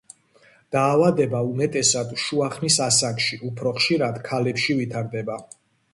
დაავადება 0.75 1.41
უმეტესად 1.49 2.15
შუახნის 2.23 2.79
ასაკში, 2.89 3.41
უფრო 3.53 3.75
ხშირად 3.81 4.21
ქალებში 4.31 4.79
ვითარდება. 4.81 5.39